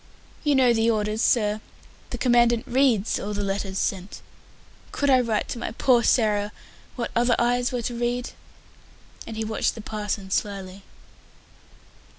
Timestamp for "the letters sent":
3.35-4.23